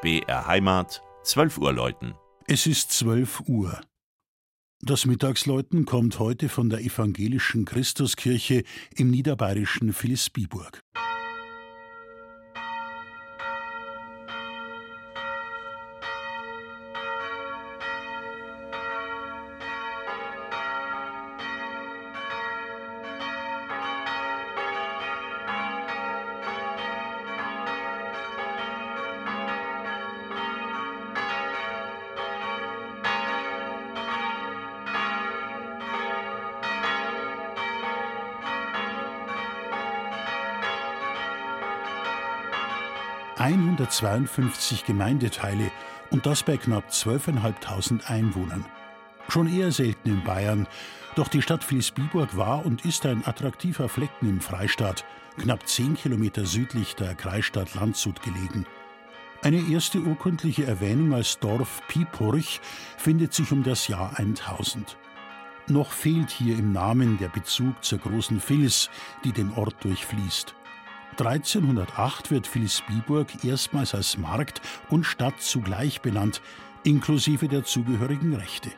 BR 0.00 0.46
Heimat, 0.46 1.02
12 1.24 1.58
Uhr 1.58 1.72
läuten. 1.72 2.14
Es 2.46 2.68
ist 2.68 2.92
12 2.92 3.40
Uhr. 3.48 3.80
Das 4.80 5.06
Mittagsläuten 5.06 5.86
kommt 5.86 6.20
heute 6.20 6.48
von 6.48 6.70
der 6.70 6.82
evangelischen 6.82 7.64
Christuskirche 7.64 8.62
im 8.94 9.10
niederbayerischen 9.10 9.92
Philispieburg. 9.92 10.84
152 43.38 44.84
Gemeindeteile 44.84 45.70
und 46.10 46.26
das 46.26 46.42
bei 46.42 46.56
knapp 46.56 46.90
12.500 46.90 48.06
Einwohnern. 48.06 48.64
Schon 49.28 49.52
eher 49.52 49.72
selten 49.72 50.08
in 50.08 50.24
Bayern, 50.24 50.66
doch 51.14 51.28
die 51.28 51.42
Stadt 51.42 51.68
Vilsbiburg 51.70 52.36
war 52.36 52.64
und 52.64 52.84
ist 52.84 53.04
ein 53.06 53.26
attraktiver 53.26 53.88
Flecken 53.88 54.28
im 54.28 54.40
Freistaat, 54.40 55.04
knapp 55.36 55.68
10 55.68 55.94
Kilometer 55.94 56.46
südlich 56.46 56.96
der 56.96 57.14
Kreisstadt 57.14 57.74
Landshut 57.74 58.22
gelegen. 58.22 58.66
Eine 59.42 59.60
erste 59.70 60.00
urkundliche 60.00 60.64
Erwähnung 60.66 61.14
als 61.14 61.38
Dorf 61.38 61.82
Piepurch 61.86 62.60
findet 62.96 63.34
sich 63.34 63.52
um 63.52 63.62
das 63.62 63.86
Jahr 63.86 64.18
1000. 64.18 64.96
Noch 65.68 65.92
fehlt 65.92 66.30
hier 66.30 66.58
im 66.58 66.72
Namen 66.72 67.18
der 67.18 67.28
Bezug 67.28 67.84
zur 67.84 67.98
großen 67.98 68.40
Vils, 68.40 68.90
die 69.24 69.32
den 69.32 69.52
Ort 69.52 69.76
durchfließt. 69.84 70.54
1308 71.20 72.30
wird 72.30 72.46
Vilsbiburg 72.46 73.44
erstmals 73.44 73.94
als 73.94 74.18
Markt 74.18 74.60
und 74.88 75.04
Stadt 75.04 75.40
zugleich 75.40 76.00
benannt, 76.00 76.40
inklusive 76.84 77.48
der 77.48 77.64
zugehörigen 77.64 78.34
Rechte. 78.34 78.70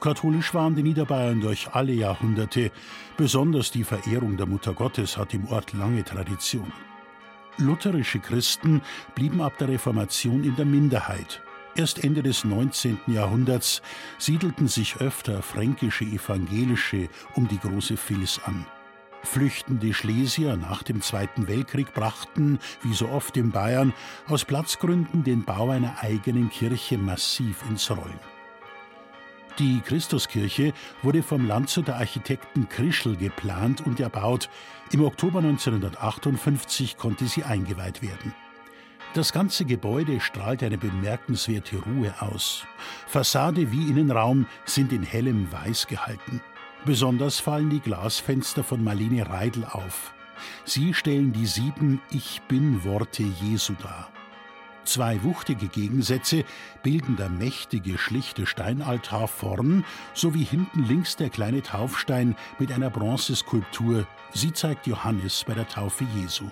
Katholisch 0.00 0.52
waren 0.52 0.74
die 0.74 0.82
Niederbayern 0.82 1.40
durch 1.40 1.68
alle 1.72 1.92
Jahrhunderte, 1.92 2.70
besonders 3.16 3.70
die 3.70 3.84
Verehrung 3.84 4.36
der 4.36 4.46
Mutter 4.46 4.74
Gottes 4.74 5.16
hat 5.16 5.32
im 5.32 5.46
Ort 5.48 5.72
lange 5.72 6.04
Tradition. 6.04 6.72
Lutherische 7.58 8.18
Christen 8.18 8.82
blieben 9.14 9.40
ab 9.40 9.56
der 9.58 9.68
Reformation 9.68 10.44
in 10.44 10.56
der 10.56 10.66
Minderheit. 10.66 11.40
Erst 11.74 12.04
Ende 12.04 12.22
des 12.22 12.44
19. 12.44 12.98
Jahrhunderts 13.06 13.80
siedelten 14.18 14.68
sich 14.68 14.96
öfter 14.96 15.42
fränkische 15.42 16.04
Evangelische 16.04 17.08
um 17.34 17.48
die 17.48 17.58
große 17.58 17.96
Vils 17.96 18.40
an. 18.44 18.66
Flüchtende 19.22 19.92
Schlesier 19.92 20.56
nach 20.56 20.82
dem 20.82 21.02
Zweiten 21.02 21.48
Weltkrieg 21.48 21.92
brachten, 21.94 22.58
wie 22.82 22.94
so 22.94 23.08
oft 23.08 23.36
in 23.36 23.50
Bayern, 23.50 23.92
aus 24.28 24.44
Platzgründen 24.44 25.24
den 25.24 25.44
Bau 25.44 25.70
einer 25.70 25.96
eigenen 26.00 26.50
Kirche 26.50 26.98
massiv 26.98 27.62
ins 27.68 27.90
Rollen. 27.90 28.20
Die 29.58 29.80
Christuskirche 29.80 30.74
wurde 31.02 31.22
vom 31.22 31.46
Landshuter 31.46 31.96
Architekten 31.96 32.68
Krischl 32.68 33.16
geplant 33.16 33.86
und 33.86 34.00
erbaut. 34.00 34.50
Im 34.92 35.02
Oktober 35.02 35.38
1958 35.38 36.98
konnte 36.98 37.26
sie 37.26 37.42
eingeweiht 37.42 38.02
werden. 38.02 38.34
Das 39.14 39.32
ganze 39.32 39.64
Gebäude 39.64 40.20
strahlt 40.20 40.62
eine 40.62 40.76
bemerkenswerte 40.76 41.78
Ruhe 41.78 42.12
aus. 42.20 42.66
Fassade 43.06 43.72
wie 43.72 43.88
Innenraum 43.88 44.46
sind 44.66 44.92
in 44.92 45.02
hellem 45.02 45.50
Weiß 45.50 45.86
gehalten. 45.86 46.42
Besonders 46.86 47.40
fallen 47.40 47.68
die 47.68 47.80
Glasfenster 47.80 48.62
von 48.62 48.84
Marlene 48.84 49.28
Reidel 49.28 49.64
auf. 49.64 50.14
Sie 50.64 50.94
stellen 50.94 51.32
die 51.32 51.46
sieben 51.46 52.00
Ich 52.12 52.40
bin-Worte 52.42 53.24
Jesu 53.24 53.74
dar. 53.82 54.08
Zwei 54.84 55.20
wuchtige 55.24 55.66
Gegensätze 55.66 56.44
bilden 56.84 57.16
der 57.16 57.28
mächtige, 57.28 57.98
schlichte 57.98 58.46
Steinaltar 58.46 59.26
vorn 59.26 59.84
sowie 60.14 60.44
hinten 60.44 60.84
links 60.84 61.16
der 61.16 61.28
kleine 61.28 61.60
Taufstein 61.60 62.36
mit 62.60 62.70
einer 62.70 62.90
Bronzeskulptur. 62.90 64.06
Sie 64.32 64.52
zeigt 64.52 64.86
Johannes 64.86 65.42
bei 65.44 65.54
der 65.54 65.66
Taufe 65.66 66.06
Jesu. 66.14 66.44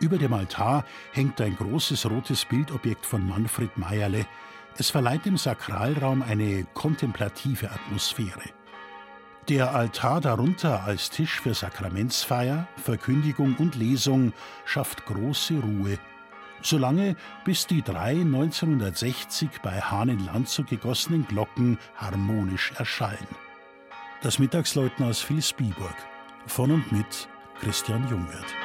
Über 0.00 0.18
dem 0.18 0.32
Altar 0.32 0.84
hängt 1.12 1.40
ein 1.40 1.54
großes 1.54 2.10
rotes 2.10 2.44
Bildobjekt 2.46 3.06
von 3.06 3.28
Manfred 3.28 3.78
Meierle. 3.78 4.26
Es 4.76 4.90
verleiht 4.90 5.24
dem 5.24 5.36
Sakralraum 5.36 6.22
eine 6.22 6.64
kontemplative 6.74 7.70
Atmosphäre. 7.70 8.42
Der 9.48 9.74
Altar 9.74 10.20
darunter 10.20 10.84
als 10.84 11.10
Tisch 11.10 11.40
für 11.40 11.52
Sakramentsfeier, 11.52 12.68
Verkündigung 12.76 13.56
und 13.56 13.74
Lesung 13.74 14.32
schafft 14.64 15.04
große 15.06 15.54
Ruhe, 15.58 15.98
solange 16.62 17.16
bis 17.44 17.66
die 17.66 17.82
drei 17.82 18.12
1960 18.20 19.50
bei 19.60 19.80
Hahn 19.80 20.10
in 20.10 20.24
Landshut 20.24 20.68
gegossenen 20.68 21.26
Glocken 21.26 21.78
harmonisch 21.96 22.72
erschallen. 22.78 23.26
Das 24.22 24.38
Mittagsläuten 24.38 25.04
aus 25.04 25.28
Vilsbiburg 25.28 25.96
von 26.46 26.70
und 26.70 26.92
mit 26.92 27.28
Christian 27.60 28.08
Jungwirth. 28.08 28.61